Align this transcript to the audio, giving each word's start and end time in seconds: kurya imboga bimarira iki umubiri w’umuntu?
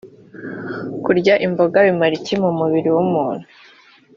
kurya 1.03 1.33
imboga 1.45 1.77
bimarira 1.87 2.17
iki 2.21 2.35
umubiri 2.51 2.89
w’umuntu? 2.95 3.45